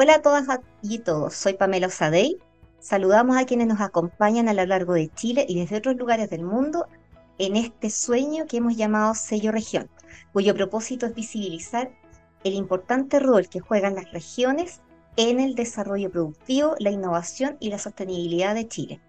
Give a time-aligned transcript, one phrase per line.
[0.00, 0.46] Hola a todas
[0.80, 2.38] y todos, soy Pamela Osadey.
[2.78, 6.44] Saludamos a quienes nos acompañan a lo largo de Chile y desde otros lugares del
[6.44, 6.86] mundo
[7.38, 9.90] en este sueño que hemos llamado Sello Región,
[10.32, 11.90] cuyo propósito es visibilizar
[12.44, 14.82] el importante rol que juegan las regiones
[15.16, 19.00] en el desarrollo productivo, la innovación y la sostenibilidad de Chile.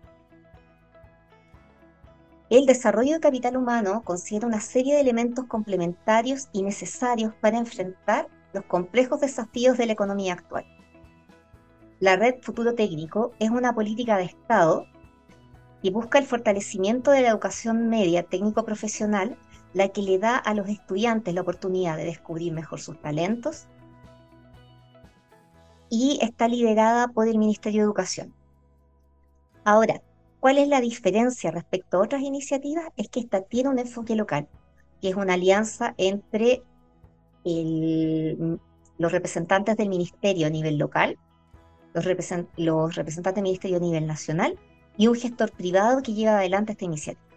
[2.50, 8.28] El desarrollo de capital humano considera una serie de elementos complementarios y necesarios para enfrentar
[8.54, 10.66] los complejos desafíos de la economía actual.
[12.00, 14.86] La Red Futuro Técnico es una política de Estado
[15.82, 19.38] que busca el fortalecimiento de la educación media técnico-profesional,
[19.74, 23.68] la que le da a los estudiantes la oportunidad de descubrir mejor sus talentos,
[25.90, 28.34] y está liderada por el Ministerio de Educación.
[29.64, 30.02] Ahora,
[30.40, 32.86] ¿Cuál es la diferencia respecto a otras iniciativas?
[32.96, 34.48] Es que esta tiene un enfoque local,
[35.02, 36.64] que es una alianza entre
[37.44, 41.18] los representantes del ministerio a nivel local,
[41.94, 42.06] los,
[42.58, 44.58] los representantes del ministerio a nivel nacional
[44.98, 47.30] y un gestor privado que lleva adelante esta iniciativa.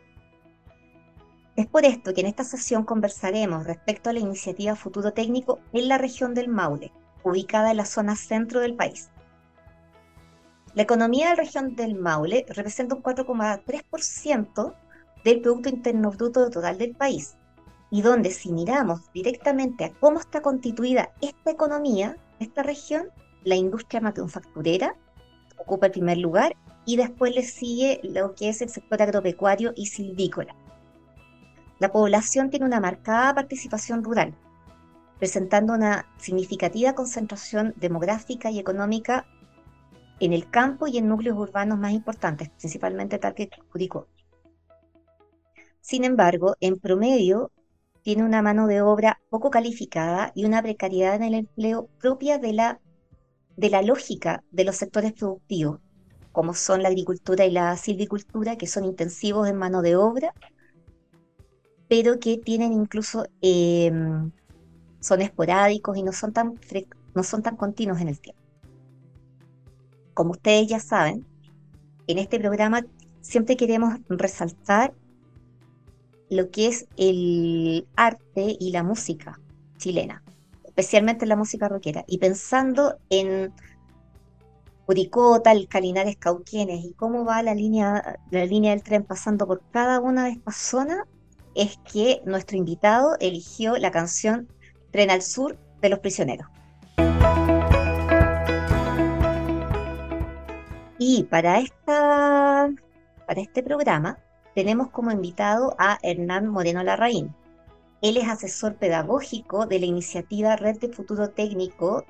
[1.54, 5.88] Es por esto que en esta sesión conversaremos respecto a la iniciativa Futuro Técnico en
[5.88, 6.92] la región del Maule,
[7.24, 9.10] ubicada en la zona centro del país.
[10.74, 14.74] La economía de la región del Maule representa un 4,3%
[15.24, 17.36] del Producto Interno Bruto total del país,
[17.90, 23.10] y donde si miramos directamente a cómo está constituida esta economía, esta región,
[23.44, 24.96] la industria manufacturera
[25.56, 29.86] ocupa el primer lugar y después le sigue lo que es el sector agropecuario y
[29.86, 30.54] silvícola.
[31.78, 34.34] La población tiene una marcada participación rural,
[35.18, 39.26] presentando una significativa concentración demográfica y económica
[40.20, 44.06] en el campo y en núcleos urbanos más importantes, principalmente tal que Curicó.
[45.80, 47.50] Sin embargo, en promedio,
[48.02, 52.52] tiene una mano de obra poco calificada y una precariedad en el empleo propia de
[52.52, 52.80] la,
[53.56, 55.80] de la lógica de los sectores productivos,
[56.32, 60.34] como son la agricultura y la silvicultura, que son intensivos en mano de obra,
[61.88, 64.30] pero que tienen incluso, em,
[65.00, 66.58] son esporádicos y no son, tan
[67.14, 68.40] no son tan continuos en el tiempo.
[70.14, 71.26] Como ustedes ya saben,
[72.06, 72.84] en este programa
[73.20, 74.94] siempre queremos resaltar
[76.30, 79.38] lo que es el arte y la música
[79.76, 80.21] chilena,
[80.72, 82.02] especialmente la música rockera.
[82.06, 83.52] Y pensando en
[84.86, 90.00] Curicota, Calinares Cauquienes y cómo va la línea, la línea del tren pasando por cada
[90.00, 91.00] una de estas zonas,
[91.54, 94.48] es que nuestro invitado eligió la canción
[94.90, 96.46] Tren al Sur de los Prisioneros.
[100.98, 102.70] Y para, esta,
[103.26, 104.18] para este programa
[104.54, 107.34] tenemos como invitado a Hernán Moreno Larraín.
[108.02, 112.04] Él es asesor pedagógico de la iniciativa Red de Futuro Técnico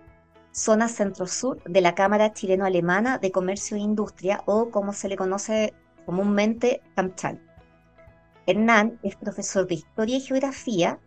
[0.51, 5.75] Zona Centro-Sur de la Cámara Chileno-Alemana de Comercio e Industria, o como se le conoce
[6.07, 7.41] comúnmente, CAMCHAL.
[8.47, 10.99] Hernán es profesor de Historia y Geografía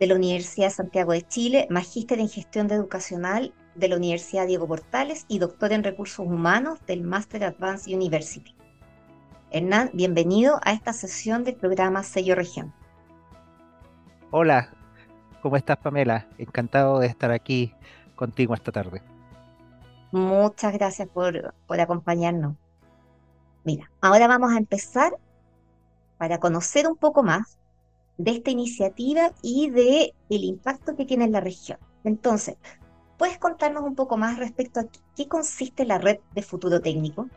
[0.00, 4.66] de la Universidad de Santiago de Chile, magíster en Gestión Educacional de la Universidad Diego
[4.66, 8.54] Portales y doctor en Recursos Humanos del Master Advanced University.
[9.50, 12.74] Hernán, bienvenido a esta sesión del programa Sello Región.
[14.38, 14.68] Hola,
[15.40, 16.26] ¿cómo estás Pamela?
[16.36, 17.72] Encantado de estar aquí
[18.16, 19.00] contigo esta tarde.
[20.12, 22.54] Muchas gracias por, por acompañarnos.
[23.64, 25.16] Mira, ahora vamos a empezar
[26.18, 27.56] para conocer un poco más
[28.18, 31.78] de esta iniciativa y de el impacto que tiene en la región.
[32.04, 32.58] Entonces,
[33.16, 34.84] ¿Puedes contarnos un poco más respecto a
[35.16, 37.30] qué consiste la red de futuro técnico?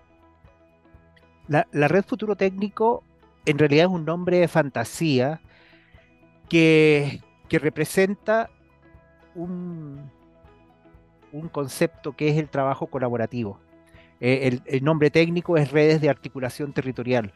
[1.48, 3.06] La, red futuro técnico
[3.46, 5.40] en realidad es un nombre de fantasía
[6.50, 8.50] que, representa
[9.36, 10.12] un,
[11.32, 13.60] un, concepto que es el trabajo colaborativo.
[14.20, 17.34] Eh, el nombre técnico es redes de articulación territorial.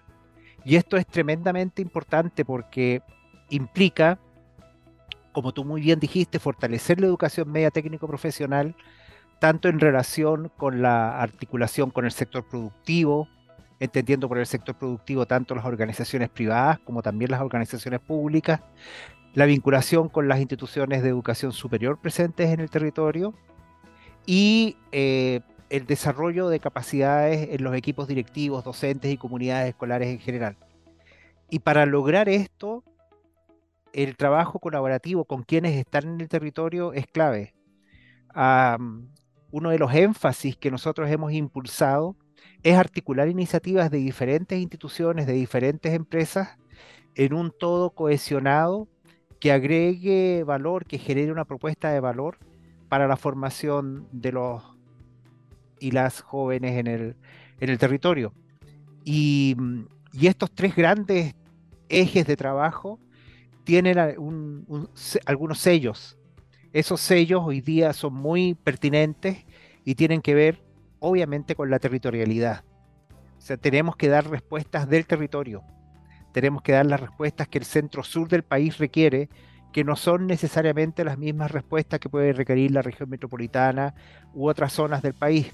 [0.66, 3.02] Y esto es tremendamente importante porque
[3.50, 4.20] implica
[5.34, 8.76] como tú muy bien dijiste, fortalecer la educación media técnico profesional,
[9.40, 13.28] tanto en relación con la articulación con el sector productivo,
[13.84, 18.62] entendiendo por el sector productivo tanto las organizaciones privadas como también las organizaciones públicas,
[19.34, 23.34] la vinculación con las instituciones de educación superior presentes en el territorio
[24.26, 30.20] y eh, el desarrollo de capacidades en los equipos directivos, docentes y comunidades escolares en
[30.20, 30.56] general.
[31.50, 32.86] Y para lograr esto,
[33.92, 37.54] el trabajo colaborativo con quienes están en el territorio es clave.
[39.52, 42.16] uno de los énfasis que nosotros hemos impulsado
[42.64, 46.58] es articular iniciativas de diferentes instituciones, de diferentes empresas,
[47.16, 48.88] en un todo cohesionado
[49.40, 52.38] que agregue valor, que genere una propuesta de valor
[52.88, 54.64] para la formación de los,
[55.80, 57.16] y las jóvenes en el,
[57.60, 58.34] en el territorio.
[59.04, 59.58] Y,
[60.14, 61.36] y, estos tres grandes
[61.90, 63.00] ejes de trabajo
[63.66, 66.18] tienen algunos sellos.
[66.72, 69.46] Esos sellos hoy día son muy pertinentes
[69.84, 70.64] y tienen que ver
[71.04, 72.64] obviamente con la territorialidad.
[73.38, 75.62] O sea, tenemos que dar respuestas del territorio.
[76.32, 79.28] Tenemos que dar las respuestas que el centro sur del país requiere,
[79.74, 83.94] que no son necesariamente las mismas respuestas que puede requerir la región metropolitana
[84.34, 85.52] u otras zonas del país.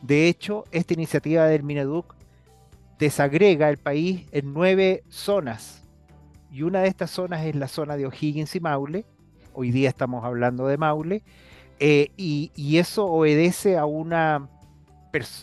[0.00, 2.14] De hecho, esta iniciativa del Mineduc
[3.00, 5.82] desagrega el país en nueve zonas.
[6.52, 9.06] Y una de estas zonas es la zona de O'Higgins y Maule.
[9.54, 11.24] Hoy día estamos hablando de Maule.
[11.84, 14.48] Eh, y, eso obedece a una,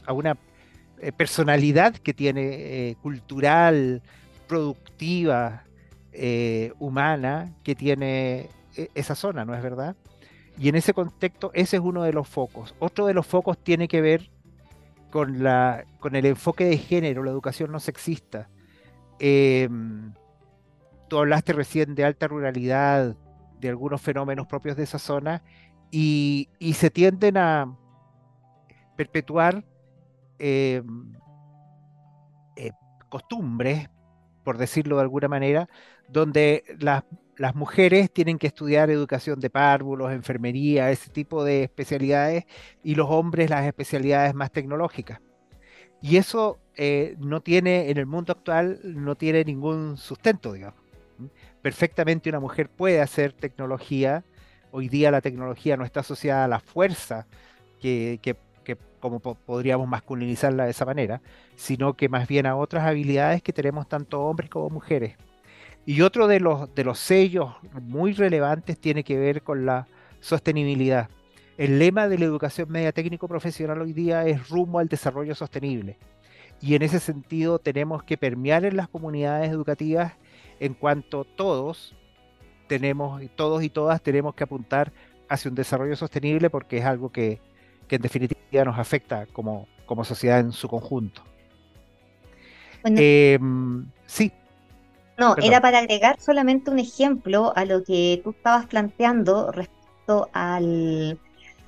[0.06, 0.38] a una
[1.01, 4.01] eh, personalidad que tiene eh, cultural,
[4.47, 5.65] productiva,
[6.80, 8.50] humana, que tiene
[8.95, 9.97] esa zona, ¿no es verdad?
[10.57, 12.74] Y en ese contexto, ese es uno de los focos.
[12.80, 14.30] Otro de los focos tiene que ver
[15.12, 18.50] con, la, con el enfoque de género, la educación no sexista.
[19.19, 20.13] Em,
[21.09, 23.18] tú hablaste recién de alta ruralidad,
[23.59, 25.44] de algunos fenómenos propios de esa zona,
[25.91, 27.75] y, se tienden a
[28.95, 29.63] perpetuar
[30.38, 31.13] em,
[32.56, 32.71] eh,
[33.09, 33.89] costumbres,
[34.44, 35.69] por decirlo de alguna manera,
[36.07, 37.03] donde las
[37.39, 42.44] las mujeres tienen que estudiar educación de párvulos, enfermería, ese tipo de especialidades,
[42.83, 45.21] y los hombres las especialidades más tecnológicas.
[46.01, 50.81] Y eso eh, no tiene, en el mundo actual, no tiene ningún sustento, digamos.
[51.62, 54.25] Perfectamente una mujer puede hacer tecnología.
[54.71, 57.27] Hoy día la tecnología no está asociada a la fuerza,
[57.80, 61.21] que, que, que como podríamos masculinizarla de esa manera,
[61.56, 65.18] sino que más bien a otras habilidades que tenemos tanto hombres como mujeres.
[65.86, 69.88] Y otro de los, de los sellos muy relevantes tiene que ver con la
[70.19, 71.10] sostenibilidad.
[71.57, 75.98] El lema de la educación media técnico profesional hoy día es rumbo al desarrollo sostenible.
[76.62, 80.13] Y en ese sentido tenemos que permear en las comunidades educativas
[80.60, 81.95] en cuanto todos
[82.69, 84.94] tenemos, todos y todas tenemos que apuntar
[85.27, 87.42] hacia un desarrollo sostenible porque es algo que,
[87.89, 91.24] en definitiva nos afecta como, como sociedad en su conjunto.
[92.86, 94.31] Em, sí.
[95.18, 101.19] No, era para agregar solamente un ejemplo a lo que tú estabas planteando respecto al,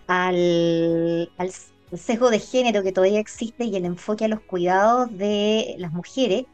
[0.08, 1.52] al,
[1.94, 6.46] sesgo de género que todavía existe y el enfoque a los cuidados de las mujeres.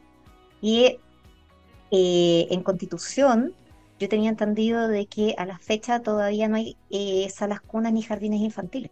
[0.60, 0.98] Y
[1.92, 3.54] eh, en Constitución,
[3.98, 8.02] yo tenía entendido de que a la fecha todavía no hay eh, salas cunas ni
[8.02, 8.90] jardines infantiles.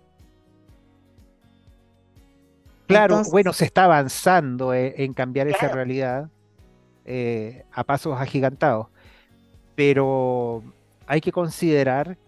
[2.86, 6.30] Claro, bueno, se está avanzando eh, en, cambiar esa realidad.
[7.08, 8.88] Eh, a pasos agigantados.
[9.76, 10.64] Pero
[11.06, 12.18] hay que considerar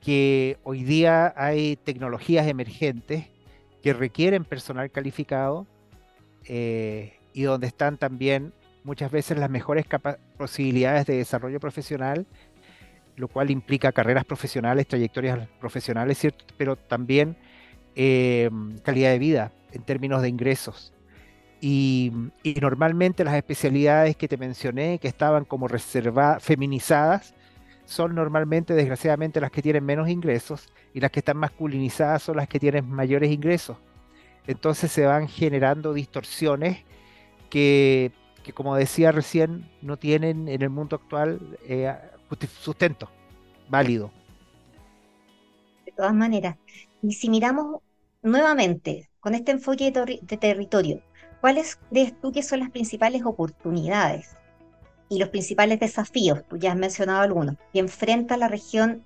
[0.00, 3.28] que hoy día hay tecnologías emergentes
[3.82, 5.64] que requieren personal calificado
[6.44, 8.52] eh, y donde están también
[8.82, 9.86] muchas veces las mejores
[10.40, 12.26] posibilidades de desarrollo profesional,
[13.14, 16.46] lo cual implica carreras profesionales, trayectorias profesionales, ¿cierto?
[16.56, 17.36] pero también
[17.94, 18.48] eh,
[18.82, 20.94] calidad de vida en términos de ingresos.
[21.60, 22.10] Y,
[22.58, 27.34] normalmente las especialidades que te mencioné, que estaban como reservadas, feminizadas,
[27.84, 32.48] son normalmente, desgraciadamente, las que tienen menos ingresos y las que están masculinizadas son las
[32.48, 33.76] que tienen mayores ingresos.
[34.46, 36.78] Entonces se van generando distorsiones
[37.50, 38.12] que,
[38.54, 41.94] como decía recién, no tienen en el mundo actual eh,
[42.60, 43.08] sustento
[43.68, 44.10] válido.
[45.86, 46.56] De todas maneras,
[47.02, 47.80] y si miramos
[48.22, 51.02] nuevamente con este enfoque de territorio,
[51.40, 54.36] ¿cuáles crees tú que son las principales oportunidades
[55.08, 56.44] y los principales desafíos?
[56.48, 59.04] Tú ya has mencionado algunos, que enfrenta la región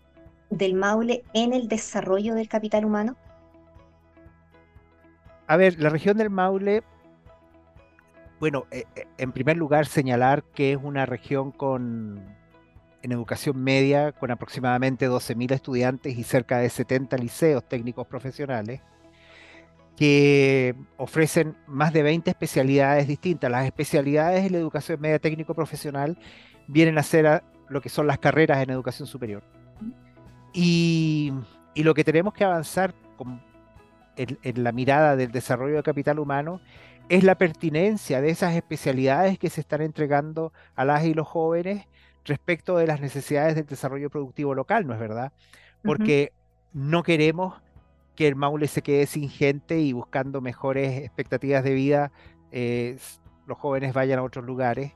[0.51, 3.17] del Maule en el desarrollo del capital humano.
[5.47, 6.83] A ver, la región del Maule,
[8.41, 12.23] bueno, eh, eh, en primer lugar señalar que es una región con,
[13.03, 18.81] en educación media, con aproximadamente 12.000 estudiantes y cerca de 70 liceos técnicos profesionales
[19.97, 23.51] que ofrecen más de 20 especialidades distintas.
[23.51, 26.19] Las especialidades de la educación media técnico profesional
[26.67, 29.43] vienen a ser lo que son las carreras en educación superior.
[30.53, 31.33] Y,
[31.77, 32.95] lo que tenemos que avanzar
[34.17, 36.61] en, la mirada del desarrollo de capital humano
[37.09, 41.87] es la pertinencia de esas especialidades que se están entregando a las y los jóvenes
[42.25, 45.33] respecto de las necesidades del desarrollo productivo local, ¿no es verdad?
[45.83, 46.33] Porque
[46.73, 47.61] no queremos
[48.17, 52.13] que el Maule se quede sin gente y buscando mejores expectativas de vida,
[52.53, 52.97] eh,
[53.47, 54.93] los jóvenes vayan a otros lugares.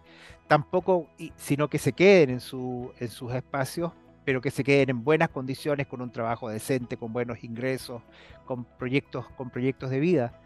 [0.46, 3.92] Tampoco, sino que se queden en, su, en sus espacios,
[4.24, 8.02] pero que se queden en buenas condiciones, con un trabajo decente, con buenos ingresos,
[8.46, 10.40] con proyectos, con proyectos de vida.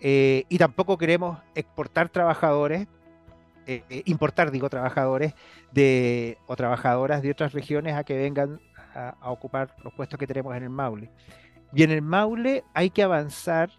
[0.00, 2.86] Eh, y tampoco queremos exportar trabajadores,
[3.66, 5.34] eh, eh, importar, digo, trabajadores
[5.72, 8.60] de, o trabajadoras de otras regiones a que vengan
[8.94, 11.10] a, ocupar los puestos que tenemos en el Maule.
[11.72, 13.70] Y en el Maule hay que avanzar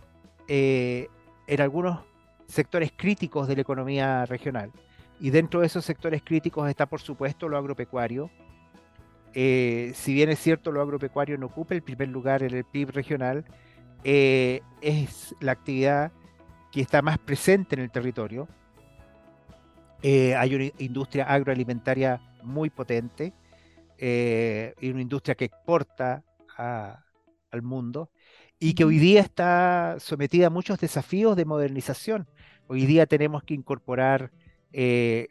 [0.50, 2.00] en algunos
[2.48, 4.72] sectores críticos de la economía regional.
[5.20, 8.30] Y dentro de esos sectores críticos está, por supuesto, lo agropecuario.
[9.34, 13.46] si bien es cierto, lo agropecuario no ocupa el primer lugar en el PIB regional,
[14.04, 16.12] eh, es la actividad
[16.72, 18.48] que está más presente en el territorio.
[20.02, 23.34] Eh, hay una industria agroalimentaria muy potente
[23.98, 26.24] eh, y una industria que exporta
[26.58, 28.10] al mundo
[28.60, 32.28] y que hoy día está sometida a muchos desafíos de modernización.
[32.68, 34.32] Hoy día tenemos que incorporar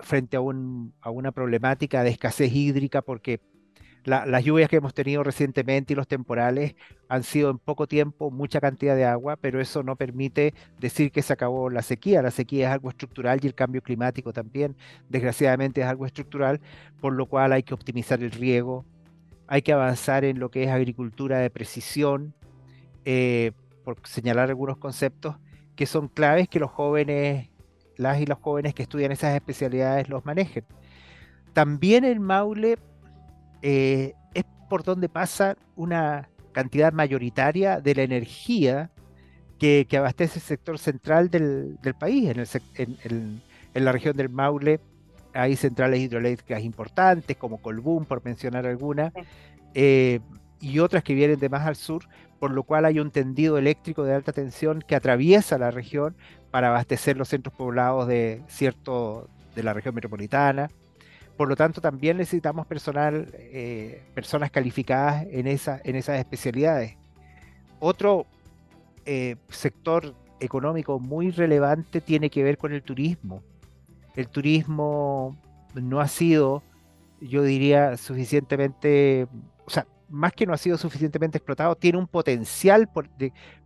[0.00, 3.40] frente a, a, una problemática de escasez hídrica porque
[4.06, 6.76] las lluvias que hemos tenido recientemente y los temporales
[7.08, 11.22] han sido en poco tiempo mucha cantidad de agua, pero eso no permite decir que
[11.22, 12.22] se acabó la sequía.
[12.22, 14.76] La sequía es algo estructural y el cambio climático también,
[15.08, 16.60] desgraciadamente, es algo estructural,
[17.00, 18.84] por lo cual hay que optimizar el riego,
[19.48, 22.32] hay que avanzar en lo que es agricultura de precisión,
[23.04, 23.50] eh,
[23.84, 25.36] por señalar algunos conceptos
[25.74, 27.50] que son claves que los jóvenes,
[27.96, 30.64] las y los jóvenes que estudian esas especialidades los manejen.
[31.52, 32.78] También el Maule
[33.68, 38.92] eh, es por donde pasa una cantidad mayoritaria de la energía
[39.58, 42.32] que, abastece el sector central del, país.
[42.76, 43.42] En,
[43.74, 44.78] la región del Maule
[45.34, 49.12] hay centrales hidroeléctricas importantes, como Colbún, por mencionar alguna,
[49.74, 50.20] eh,
[50.60, 52.04] y otras que vienen de más al sur,
[52.38, 56.14] por lo cual hay un tendido eléctrico de alta tensión que atraviesa la región
[56.52, 60.70] para abastecer los centros poblados de cierto de la región metropolitana.
[61.36, 66.96] Por lo tanto, también necesitamos personal, eh, personas calificadas en, esa, en esas especialidades.
[67.78, 68.26] Otro
[69.04, 73.42] eh, sector económico muy relevante tiene que ver con el turismo.
[74.14, 75.36] El turismo
[75.74, 76.62] no ha sido,
[77.20, 79.26] yo diría, suficientemente,
[79.66, 83.08] o sea, más que no ha sido suficientemente explotado, tiene un potencial por,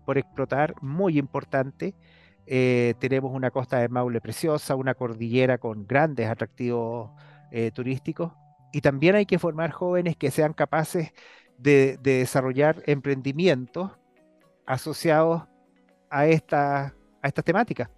[0.05, 1.95] por explotar muy importante.
[2.47, 7.11] Eh, tenemos una costa de Maule preciosa, una cordillera con grandes atractivos
[7.51, 8.33] eh, turísticos.
[8.73, 11.13] Y también hay que formar jóvenes que sean capaces
[11.59, 13.93] de, desarrollar emprendimientos
[14.67, 15.43] asociados
[16.09, 17.91] a esta, a estas temáticas.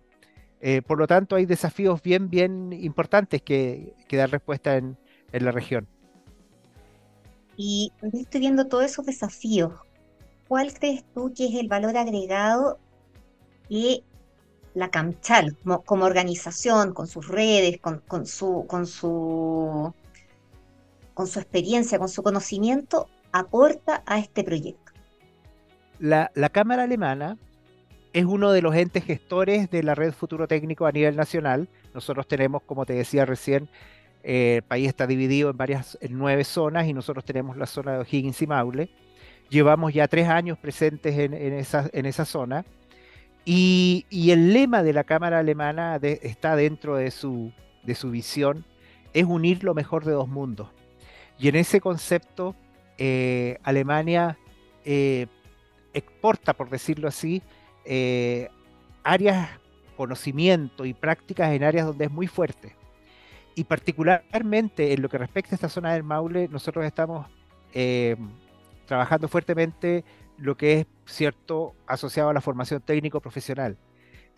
[0.61, 4.97] Eh, por lo tanto, hay desafíos bien, bien importantes que, que dar respuesta en,
[5.33, 5.89] en, la región.
[7.57, 9.73] Y estoy viendo todos esos desafíos.
[10.49, 12.79] ¿Cuál crees tú que es el valor agregado
[13.69, 14.05] que
[14.75, 19.93] la CAMCHAL como, organización, con sus redes, con, su, con, su,
[21.15, 24.93] con su experiencia, con su conocimiento, aporta a este proyecto.
[25.99, 27.39] La, Cámara Alemana
[28.13, 31.69] es uno de los entes gestores de la red Futuro Técnico a nivel nacional.
[31.95, 33.69] Nosotros tenemos, como te decía recién,
[34.25, 37.93] eh, el país está dividido en varias, en nueve zonas y nosotros tenemos la zona
[37.93, 38.91] de O'Higgins y Maule.
[39.49, 42.65] Llevamos ya tres años presentes en, esa, en esa zona
[43.45, 48.65] y, el lema de la Cámara Alemana está dentro de su, de su visión,
[49.13, 50.69] es unir lo mejor de dos mundos.
[51.39, 52.55] Y en ese concepto,
[52.99, 54.39] eh, Alemania
[54.85, 55.27] eh,
[55.93, 57.43] exporta, por decirlo así,
[57.85, 58.49] eh,
[59.03, 59.51] áreas,
[59.97, 62.77] conocimiento y prácticas en áreas donde es muy fuerte.
[63.55, 67.27] Y particularmente en lo que respecta a esta zona del Maule, nosotros estamos
[68.87, 70.05] trabajando fuertemente
[70.43, 73.77] lo que es cierto asociado a la formación técnico profesional.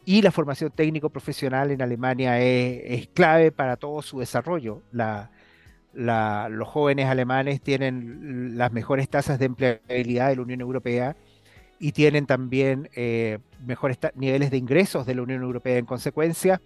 [0.05, 4.83] Y la formación técnico profesional en Alemania es, clave para todo su desarrollo.
[5.95, 11.17] los jóvenes alemanes tienen las mejores tasas de empleabilidad de la Unión Europea
[11.79, 16.61] y tienen también eh, mejores niveles de ingresos de la Unión Europea en consecuencia,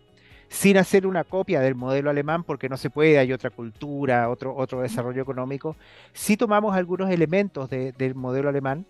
[0.48, 4.56] sin hacer una copia del modelo alemán, porque no se puede, hay otra cultura, otro,
[4.56, 5.76] otro desarrollo económico.
[6.12, 8.84] Si tomamos algunos elementos del modelo alemán,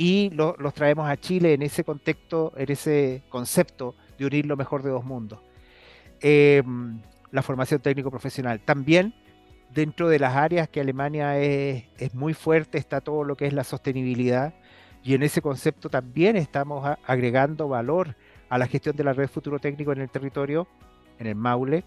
[0.00, 4.84] y los traemos a Chile en ese contexto, en ese concepto de unir lo mejor
[4.84, 5.40] de dos mundos.
[6.20, 7.00] Em,
[7.32, 8.60] la formación técnico profesional.
[8.60, 9.12] También
[9.74, 13.64] dentro de las áreas que Alemania es, muy fuerte está todo lo que es la
[13.64, 14.54] sostenibilidad
[15.02, 18.14] y en ese concepto también estamos agregando valor
[18.48, 20.68] a la gestión de la red futuro técnico en el territorio,
[21.18, 21.82] en el Maule,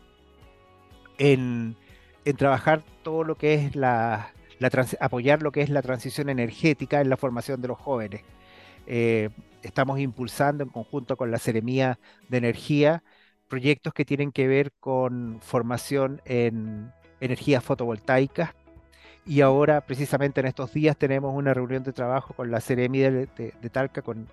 [1.18, 1.78] en,
[2.26, 3.74] en trabajar todo lo que es
[5.00, 8.22] apoyar lo que es la transición energética en la formación de los jóvenes.
[8.88, 9.30] Eh,
[9.64, 12.00] estamos impulsando en conjunto con la Seremía
[12.30, 13.04] de Energía
[13.48, 18.56] proyectos que tienen que ver con formación en energía fotovoltaica
[19.26, 23.28] y ahora precisamente en estos días tenemos una reunión de trabajo con la Ceremi de,
[23.72, 24.28] Talca, con,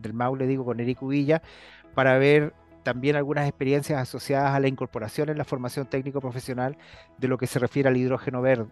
[0.00, 1.42] del Maule, digo, con Eric Villa,
[1.94, 2.52] para ver
[2.84, 6.76] también algunas experiencias asociadas a la incorporación en la formación técnico profesional
[7.18, 8.68] de lo que se refiere al hidrógeno verde,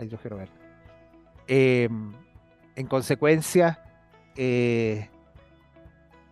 [0.00, 0.52] al hidrógeno verde.
[1.46, 2.12] Em,
[2.76, 3.82] en consecuencia,
[4.36, 5.08] eh,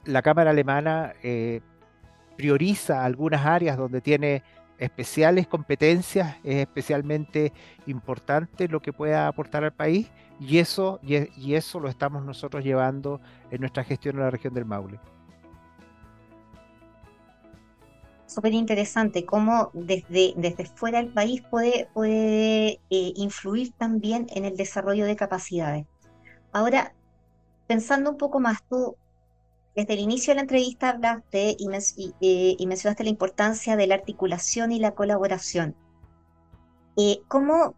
[0.05, 1.61] la Cámara Alemana eh,
[2.37, 4.43] prioriza algunas áreas donde tiene
[4.79, 7.53] especiales competencias, es especialmente
[7.87, 10.09] importante lo que pueda aportar al país
[10.41, 13.21] y eso, y, eso lo estamos nosotros llevando
[13.51, 15.01] en nuestra gestión en la región del Maule.
[18.29, 24.55] Súper interesante cómo desde, desde fuera del país puede, puede eh, influir también en el
[24.55, 25.87] desarrollo de capacidades.
[26.53, 26.95] Ahora,
[27.67, 28.97] pensando un poco más, tú
[29.75, 31.69] desde el inicio de la entrevista hablaste y,
[32.21, 35.75] eh, mencionaste la importancia de la articulación y la colaboración.
[36.99, 37.75] Eh, ¿Cómo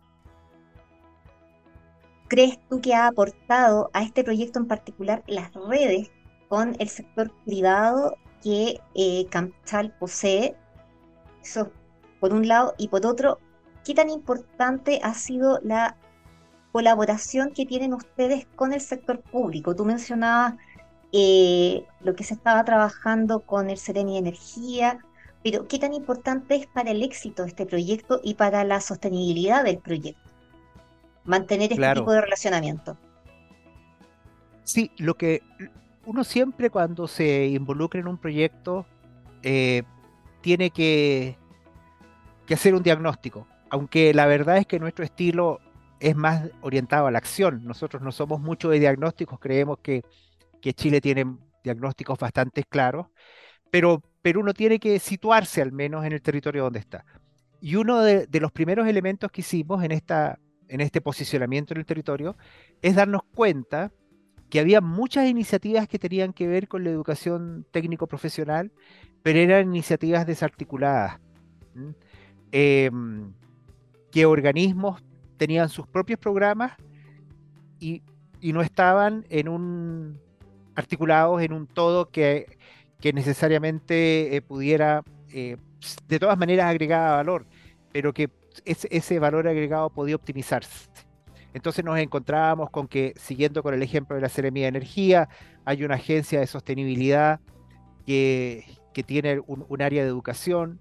[2.26, 6.10] crees tú que ha aportado a este proyecto en particular las redes
[6.48, 10.56] con el sector privado que eh, Camchal posee?
[11.42, 11.70] Eso
[12.20, 13.38] por un lado, y por otro,
[13.84, 15.96] ¿qué tan importante ha sido la
[16.70, 19.74] colaboración que tienen ustedes con el sector público?
[19.74, 20.54] Tú mencionabas
[21.12, 24.98] eh, lo que se estaba trabajando con el Sereni Energía,
[25.42, 29.64] pero ¿qué tan importante es para el éxito de este proyecto y para la sostenibilidad
[29.64, 30.30] del proyecto?
[31.24, 32.98] Mantener este tipo de relacionamiento.
[34.64, 35.42] Sí, lo que
[36.04, 38.86] uno siempre cuando se involucra en un proyecto
[39.42, 39.82] eh,
[40.40, 41.36] tiene que,
[42.50, 45.60] hacer un diagnóstico, aunque la verdad es que nuestro estilo
[46.00, 47.64] es más orientado a la acción.
[47.64, 50.02] Nosotros no somos mucho de diagnósticos, creemos que
[50.60, 51.26] que Chile tiene
[51.64, 53.06] diagnósticos bastante claros,
[53.70, 57.04] pero, pero uno tiene que situarse al menos en el territorio donde está.
[57.60, 60.38] Y uno de, los primeros elementos que hicimos en, esta,
[60.68, 62.36] en este posicionamiento en el territorio
[62.80, 63.92] es darnos cuenta
[64.50, 68.72] que había muchas iniciativas que tenían que ver con la educación técnico-profesional,
[69.22, 71.20] pero eran iniciativas desarticuladas,
[72.52, 73.32] em,
[74.10, 75.02] que organismos
[75.36, 76.72] tenían sus propios programas
[77.78, 78.02] y,
[78.42, 80.18] no estaban en un,
[80.74, 82.46] articulados en un todo que,
[83.14, 85.56] necesariamente eh, pudiera, eh,
[86.08, 87.46] de todas maneras, agregar valor,
[87.92, 88.30] pero que
[88.64, 90.88] ese, valor agregado podía optimizarse.
[91.52, 95.28] Entonces nos encontrábamos con que, siguiendo con el ejemplo de la Seremía de Energía,
[95.64, 97.40] hay una agencia de sostenibilidad
[98.06, 100.80] que, que tiene un, área de educación.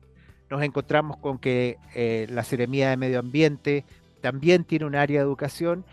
[0.49, 3.83] Nos encontramos con que eh, la Seremía de Medio Ambiente
[4.21, 5.85] también tiene un área de educación.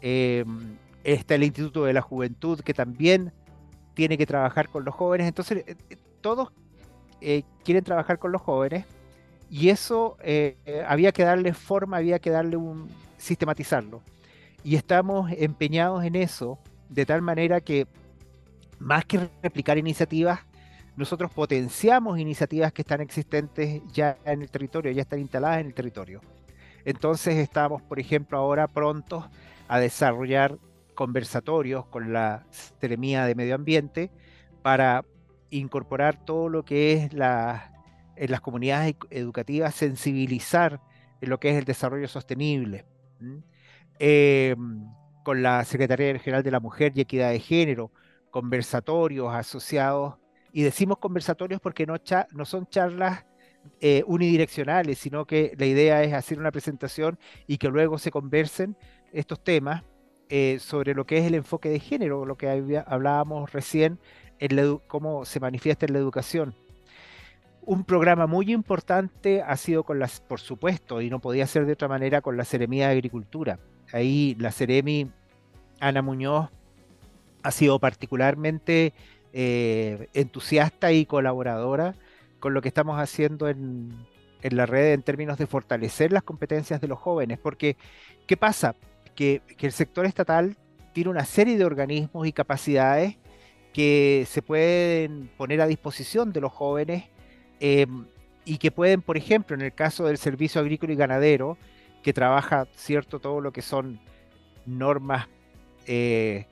[0.00, 3.32] está el Instituto de la Juventud, que también
[3.94, 5.26] tiene que trabajar con los jóvenes.
[5.26, 6.52] Entonces, eh, eh, todos
[7.64, 8.86] quieren trabajar con los jóvenes
[9.50, 10.16] y eso
[10.86, 12.88] había que darle forma, había que darle un
[13.18, 14.00] sistematizarlo.
[14.62, 17.86] Y estamos empeñados en eso de tal manera que
[18.78, 20.40] más que replicar iniciativas,
[20.96, 25.74] nosotros potenciamos iniciativas que están existentes ya en el territorio, ya están instaladas en el
[25.74, 26.20] territorio.
[26.84, 29.26] Entonces estamos, por ejemplo, ahora prontos
[29.68, 30.58] a desarrollar
[30.94, 32.44] conversatorios con la
[32.80, 34.10] Seremía de Medio Ambiente
[34.62, 35.04] para
[35.50, 37.72] incorporar todo lo que es la,
[38.16, 40.80] en las comunidades educativas, sensibilizar
[41.20, 42.84] en lo que es el desarrollo sostenible.
[44.02, 44.86] Em,
[45.22, 47.92] con la Secretaría General de la Mujer y Equidad de Género,
[48.30, 50.14] conversatorios asociados,
[50.52, 51.96] y decimos conversatorios porque no,
[52.46, 53.26] son charlas
[53.78, 58.74] eh, unidireccionales, sino que la idea es hacer una presentación y que luego se conversen
[59.12, 59.84] estos temas
[60.30, 62.48] eh, sobre lo que es el enfoque de género, lo que
[62.86, 63.98] hablábamos recién,
[64.38, 66.54] en cómo se manifiesta en la educación.
[67.60, 71.74] Un programa muy importante ha sido con las, por supuesto, y no podía ser de
[71.74, 73.60] otra manera, con la Seremía de Agricultura.
[73.92, 75.10] Ahí la Seremi
[75.80, 76.48] Ana Muñoz
[77.42, 78.92] ha sido particularmente
[79.32, 81.94] eh, entusiasta y colaboradora
[82.38, 84.06] con lo que estamos haciendo en,
[84.42, 87.38] la red en términos de fortalecer las competencias de los jóvenes.
[87.38, 87.76] Porque,
[88.26, 88.74] ¿qué pasa?
[89.14, 90.56] que, el sector estatal
[90.94, 93.16] tiene una serie de organismos y capacidades
[93.74, 97.04] que se pueden poner a disposición de los jóvenes
[97.60, 98.06] em,
[98.44, 101.58] y que pueden, por ejemplo, en el caso del servicio agrícola y ganadero,
[102.02, 104.00] que trabaja cierto todo lo que son
[104.66, 105.28] normas
[105.86, 106.46] eh,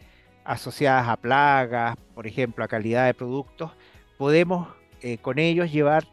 [0.45, 3.73] asociadas a plagas, por ejemplo, a calidad de productos,
[4.17, 4.69] podemos
[5.03, 6.05] eh, con ellos llevar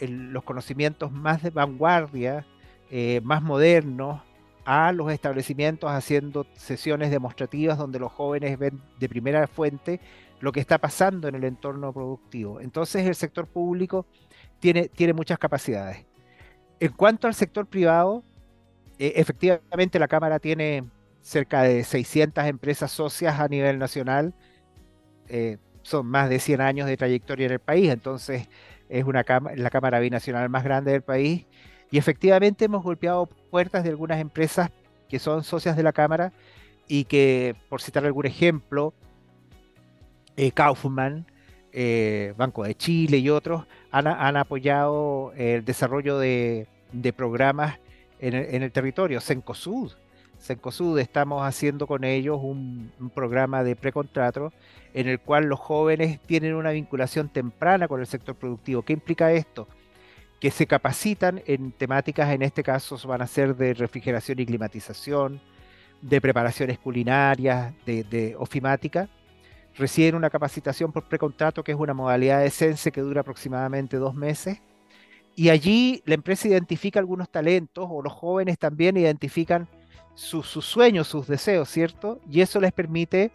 [0.00, 2.46] los conocimientos más de vanguardia,
[2.90, 4.20] eh, más modernos,
[4.64, 10.00] a los establecimientos haciendo sesiones demostrativas donde los jóvenes ven de primera fuente
[10.40, 12.60] lo que está pasando en el entorno productivo.
[12.60, 14.06] Entonces el sector público
[14.58, 16.04] tiene, tiene muchas capacidades.
[16.80, 18.24] En cuanto al sector privado,
[18.98, 20.84] e, efectivamente la Cámara tiene
[21.22, 24.34] cerca de 600 empresas socias a nivel nacional.
[25.28, 28.48] Eh, son más de 100 años de trayectoria en el país, entonces
[28.88, 29.24] es una
[29.56, 31.46] la Cámara Binacional más grande del país.
[31.90, 34.70] Y efectivamente hemos golpeado puertas de algunas empresas
[35.08, 36.32] que son socias de la Cámara
[36.88, 38.92] y que, por citar algún ejemplo,
[40.36, 41.26] eh, Kaufman,
[41.72, 46.66] eh, Banco de Chile y otros han, apoyado el desarrollo de,
[47.16, 47.78] programas
[48.20, 49.20] en el, territorio.
[49.20, 49.92] Cencosud,
[50.40, 54.52] Cencosud estamos haciendo con ellos un, un programa de precontrato
[54.94, 58.82] en el cual los jóvenes tienen una vinculación temprana con el sector productivo.
[58.82, 59.68] ¿Qué implica esto?
[60.40, 65.40] Que se capacitan en temáticas, en este caso van a ser de refrigeración y climatización,
[66.00, 69.08] de preparaciones culinarias, de, ofimática,
[69.76, 74.14] reciben una capacitación por precontrato, que es una modalidad de CENSE que dura aproximadamente dos
[74.14, 74.60] meses.
[75.36, 79.68] Y allí la empresa identifica algunos talentos, o los jóvenes también identifican
[80.14, 82.20] sus sueños, sus deseos, ¿cierto?
[82.28, 83.30] Y eso les permite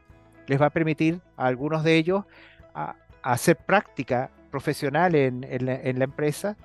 [0.47, 2.25] les va a permitir a algunos de ellos
[2.73, 6.57] a, hacer práctica profesional en, la, empresa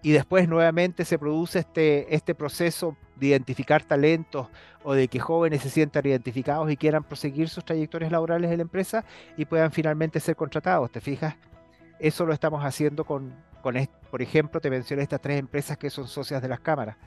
[0.00, 4.46] y después nuevamente se produce este, este proceso de identificar talentos
[4.84, 8.62] o de que jóvenes se sientan identificados y quieran proseguir sus trayectorias laborales en la
[8.62, 9.04] empresa
[9.36, 10.90] y puedan finalmente ser contratados.
[10.92, 11.34] ¿Te fijas?
[11.98, 16.06] Eso lo estamos haciendo con, con por ejemplo, te mencioné estas tres empresas que son
[16.06, 16.98] socias de las cámaras.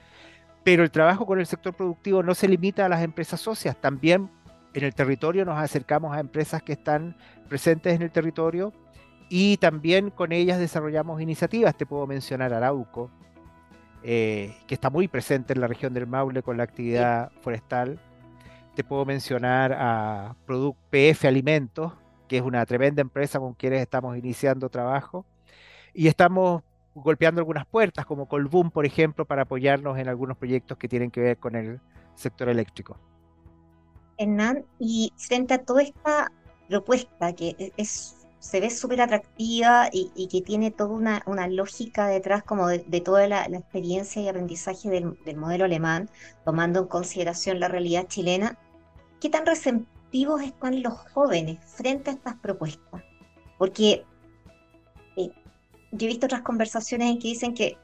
[0.64, 4.32] Pero el trabajo con el sector productivo no se limita a las empresas socias, también
[4.74, 7.16] en el territorio nos acercamos a empresas que están
[7.48, 8.74] presentes en el territorio
[9.30, 11.78] y también con ellas desarrollamos iniciativas.
[11.78, 13.12] Te puedo mencionar Arauco,
[14.02, 18.00] eh, que está muy presente en la región del Maule con la actividad forestal.
[18.76, 21.94] Te puedo mencionar a Product PF Alimentos,
[22.28, 25.24] que es una tremenda empresa con quienes estamos iniciando trabajo.
[25.98, 26.62] Y estamos
[26.94, 31.22] golpeando algunas puertas, como Colboom, por ejemplo, para apoyarnos en algunos proyectos que tienen que
[31.22, 31.82] ver con el
[32.14, 33.00] sector eléctrico.
[34.20, 36.32] Hernán, y frente a toda esta
[36.70, 40.92] propuesta que e, es, se ve súper atractiva y, que tiene toda
[41.26, 46.12] una, lógica detrás como de, toda la, experiencia y aprendizaje del, modelo alemán,
[46.46, 48.56] tomando en consideración la realidad chilena,
[49.20, 53.02] ¿qué tan receptivos están los jóvenes frente a estas propuestas?
[53.58, 54.06] Porque
[55.16, 55.32] eh,
[55.92, 57.78] yo he visto otras conversaciones en que dicen que,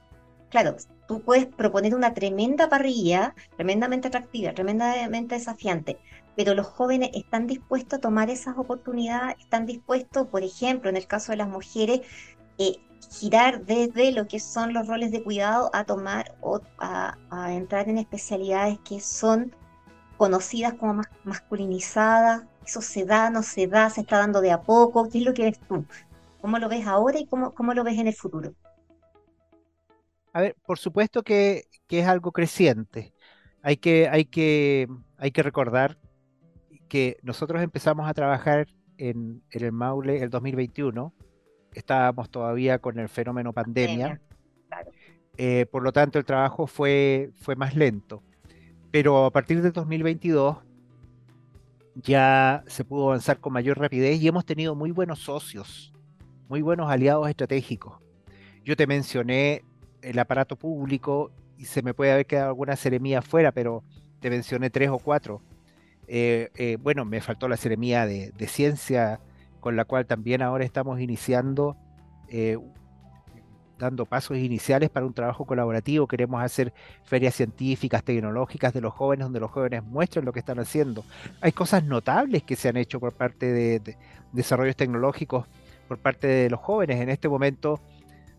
[0.50, 0.76] claro,
[1.08, 5.98] tú puedes proponer una tremenda parrilla, tremendamente atractiva, tremendamente desafiante,
[6.36, 11.08] pero los jóvenes están dispuestos a tomar esas oportunidades, están dispuestos, por ejemplo, en el
[11.08, 12.02] caso de las mujeres,
[12.58, 12.78] eh,
[13.12, 17.18] girar desde lo que son los roles de cuidado a tomar o a,
[17.52, 19.56] entrar en especialidades que son
[20.18, 22.44] conocidas como más masculinizadas.
[22.66, 25.10] Eso se da, no se da, se está dando de a poco.
[25.10, 25.86] ¿Qué es lo que ves tú?
[26.44, 28.54] ¿Cómo lo ves ahora y cómo, cómo lo ves en el futuro?
[30.34, 33.14] A ver, por supuesto que, que es algo creciente.
[33.62, 35.98] Hay que, hay que, hay que recordar
[36.90, 41.14] que nosotros empezamos a trabajar en, el Maule el 2021,
[41.76, 44.20] estábamos todavía con el fenómeno pandemia,
[45.38, 48.22] eh, por lo tanto el trabajo fue, fue más lento.
[48.92, 50.58] Pero a partir de 2022
[51.96, 55.93] ya se pudo avanzar con mayor rapidez y hemos tenido muy buenos socios,
[56.50, 58.00] muy buenos aliados estratégicos.
[58.64, 59.64] Yo te mencioné
[60.02, 63.84] el aparato público y se me puede haber quedado alguna seremía fuera, pero
[64.20, 65.42] te mencioné tres o cuatro.
[66.08, 69.20] Eh, eh, bueno, me faltó la seremía de, ciencia,
[69.60, 71.78] con la cual también ahora estamos iniciando,
[72.28, 72.58] eh,
[73.80, 76.08] dando pasos iniciales para un trabajo colaborativo.
[76.08, 80.60] Queremos hacer ferias científicas, tecnológicas de los jóvenes, donde los jóvenes muestren lo que están
[80.60, 81.04] haciendo.
[81.42, 83.98] Hay cosas notables que se han hecho por parte de,
[84.32, 85.46] desarrollos tecnológicos
[85.88, 87.02] por parte de los jóvenes.
[87.02, 87.80] En este momento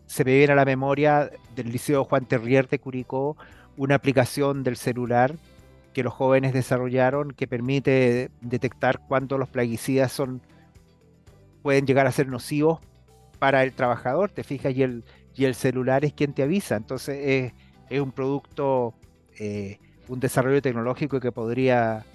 [0.05, 3.37] se me viene a la memoria del Liceo Juan Terrier de Curicó
[3.77, 5.35] una aplicación del celular
[5.93, 10.41] que los jóvenes desarrollaron que permite detectar cuándo los plaguicidas son
[11.61, 12.79] pueden llegar a ser nocivos
[13.39, 15.03] para el trabajador, te fijas, y el,
[15.35, 16.75] y el celular es quien te avisa.
[16.75, 17.53] Entonces
[17.89, 18.93] es, un producto,
[19.39, 22.05] eh, un desarrollo tecnológico que podría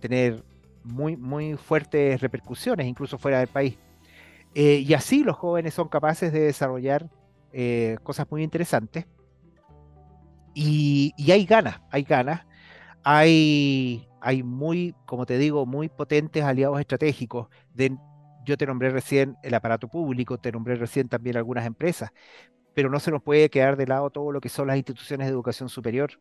[0.00, 0.42] tener
[0.84, 3.76] muy, muy fuertes repercusiones, incluso fuera del país.
[4.58, 7.10] Eh, y así los jóvenes son capaces de desarrollar
[7.52, 9.06] eh, cosas muy interesantes.
[10.54, 12.46] Y, hay ganas, hay ganas
[13.04, 17.48] hay, hay muy, como te digo, muy potentes aliados estratégicos.
[18.46, 22.10] Yo te nombré recién el aparato público, te nombré recién también algunas empresas,
[22.72, 25.34] pero no se nos puede quedar de lado todo lo que son las instituciones de
[25.34, 26.12] educación superior.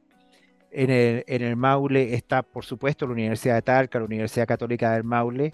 [0.72, 4.92] En el, en el Maule está, por supuesto, la Universidad de Talca, la Universidad Católica
[4.92, 5.54] del Maule,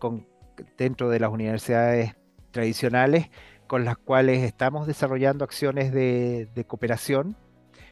[0.00, 0.26] con,
[0.76, 2.14] dentro de las universidades
[2.50, 3.30] tradicionales,
[3.66, 7.36] con las cuales estamos desarrollando acciones de, de cooperación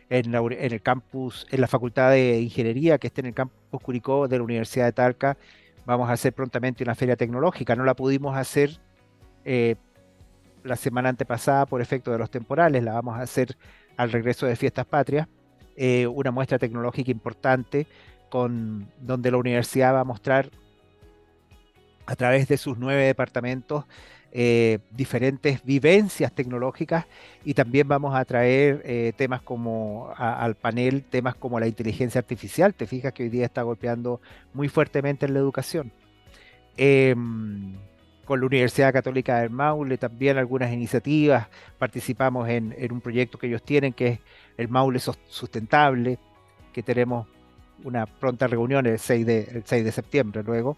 [0.09, 4.38] en, el campus, en la Facultad de Ingeniería que está en el campus Curicó de
[4.38, 5.37] la Universidad de Talca.
[5.87, 7.77] Vamos a hacer prontamente una feria tecnológica.
[7.77, 8.79] No la pudimos hacer
[9.44, 9.77] eh,
[10.62, 13.57] la semana antepasada por efecto de los temporales, la vamos a hacer
[13.96, 15.29] al regreso de Fiestas Patrias.
[15.77, 17.87] Eh, una muestra tecnológica importante
[18.31, 20.50] con, donde la universidad va a mostrar
[22.07, 23.85] a través de sus nueve departamentos
[24.37, 27.07] eh, diferentes vivencias tecnológicas
[27.45, 32.75] y también vamos a traer eh, temas como al panel, temas como la inteligencia artificial.
[32.75, 34.21] Te fijas que hoy día está golpeando
[34.53, 35.93] muy fuertemente en la educación.
[36.77, 37.75] Em,
[38.25, 41.47] con la Universidad Católica del Maule también algunas iniciativas,
[41.79, 44.19] participamos en, un proyecto que ellos tienen que es
[44.57, 46.19] el Maule Sustentable,
[46.73, 47.29] que tenemos
[47.85, 50.77] una pronta reunión el 6 de, el 6 de septiembre luego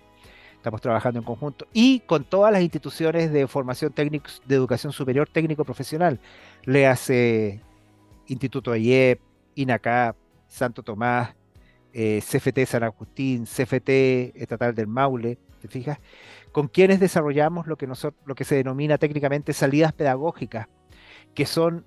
[0.57, 5.29] estamos trabajando en conjunto, y con todas las instituciones de formación técnico, de educación superior
[5.29, 6.21] técnico profesional,
[6.65, 7.61] le hace
[8.27, 9.21] Instituto IEP,
[9.55, 10.17] INACAP,
[10.49, 11.35] Santo Tomás,
[11.93, 15.99] eh, CFT San Agustín, CFT Estatal del Maule, ¿te fijas?
[16.53, 20.69] Con quienes desarrollamos lo que, nosotros, lo que se denomina técnicamente salidas pedagógicas,
[21.35, 21.85] que son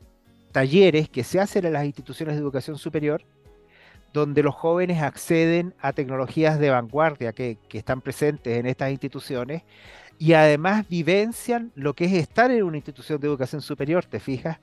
[0.51, 3.23] talleres que se hacen en las instituciones de educación superior
[4.13, 9.63] donde los jóvenes acceden a tecnologías de vanguardia que, están presentes en estas instituciones
[10.17, 14.59] y además vivencian lo que es estar en una institución de educación superior, ¿te fijas?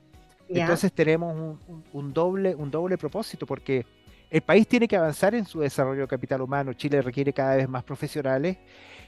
[0.49, 1.59] Entonces tenemos
[1.93, 3.85] un, doble, un doble propósito porque
[4.31, 7.69] el país tiene que avanzar en su desarrollo de capital humano, Chile requiere cada vez
[7.69, 8.59] más profesionales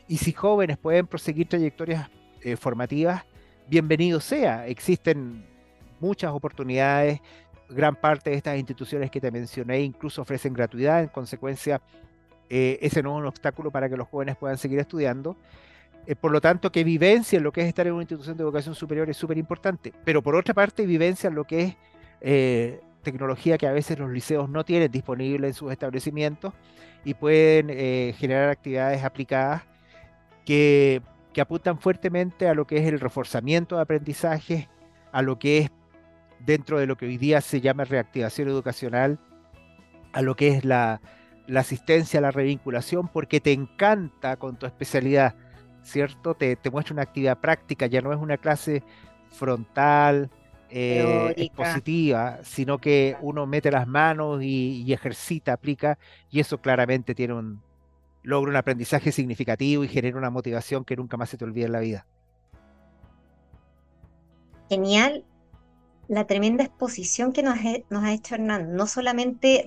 [0.06, 2.08] y si jóvenes pueden proseguir trayectorias
[2.42, 3.24] eh, formativas,
[3.68, 4.66] bienvenido sea.
[4.66, 5.44] Existen
[6.00, 7.20] muchas oportunidades,
[7.70, 11.80] gran parte de estas instituciones que te mencioné incluso ofrecen gratuidad, en consecuencia,
[12.48, 15.36] eh, ese no es un obstáculo para que los jóvenes puedan seguir estudiando.
[16.06, 18.74] Eh, por lo tanto, que vivencia lo que es estar en una institución de educación
[18.74, 21.76] superior es súper importante, pero por otra parte, vivencia lo que es
[22.20, 26.54] eh, tecnología que a veces los liceos no tienen disponible en sus establecimientos
[27.04, 27.68] y pueden
[28.14, 29.62] generar actividades aplicadas
[30.44, 31.00] que,
[31.32, 34.68] que apuntan fuertemente a lo que es el reforzamiento de aprendizaje,
[35.12, 35.70] a lo que es
[36.44, 39.18] dentro de lo que hoy día se llama reactivación educacional,
[40.12, 41.00] a lo que es la,
[41.54, 45.34] asistencia a la revinculación, porque te encanta con tu especialidad,
[45.82, 46.34] ¿cierto?
[46.34, 48.82] Te, te muestra una actividad práctica, ya no es una clase
[49.30, 50.30] frontal,
[50.70, 55.98] eh, expositiva, sino que uno mete las manos y, y, ejercita, aplica,
[56.30, 57.62] y eso claramente tiene un,
[58.22, 61.72] logra un aprendizaje significativo y genera una motivación que nunca más se te olvida en
[61.72, 62.06] la vida.
[64.68, 65.24] Genial
[66.08, 69.64] la tremenda exposición que nos, ha hecho Hernán, no solamente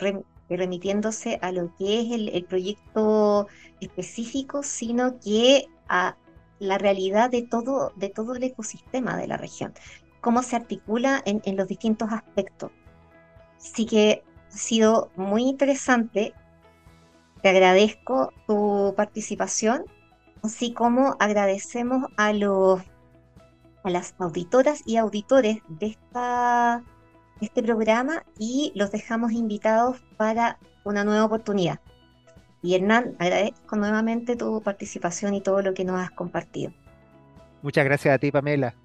[0.49, 3.47] remitiéndose a lo que es el, proyecto
[3.79, 6.17] específico, sino que a
[6.59, 9.73] la realidad de todo, de todo el ecosistema de la región,
[10.19, 12.71] cómo se articula en, en los distintos aspectos.
[13.57, 16.33] Así que ha sido muy interesante.
[17.43, 19.85] Te agradezco tu participación,
[20.43, 22.81] así como agradecemos a los
[23.83, 26.83] a las auditoras y auditores de, esta,
[27.39, 31.79] este programa y los dejamos invitados para una nueva oportunidad.
[32.61, 36.71] Y Hernán, agradezco nuevamente tu participación y todo lo que nos has compartido.
[37.61, 38.75] Muchas gracias a ti, Pamela.